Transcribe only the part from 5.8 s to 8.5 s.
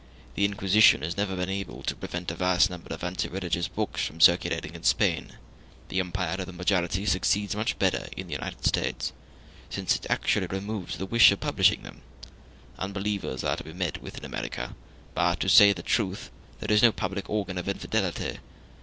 The empire of the majority succeeds much better in the